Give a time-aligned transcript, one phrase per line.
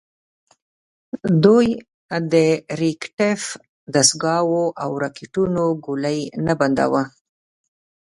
[1.43, 1.67] دوی
[2.33, 2.35] د
[2.81, 3.41] ریکتیف
[3.93, 7.03] دستګاوو او راکېټونو ګولۍ نه بنداوه.